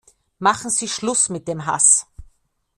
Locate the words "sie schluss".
0.71-1.29